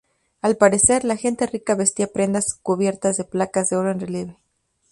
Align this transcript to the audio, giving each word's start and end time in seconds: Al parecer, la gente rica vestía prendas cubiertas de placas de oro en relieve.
Al 0.41 0.57
parecer, 0.57 1.05
la 1.05 1.15
gente 1.15 1.45
rica 1.45 1.75
vestía 1.75 2.07
prendas 2.11 2.55
cubiertas 2.63 3.17
de 3.17 3.23
placas 3.23 3.69
de 3.69 3.75
oro 3.77 3.91
en 3.91 3.99
relieve. 3.99 4.37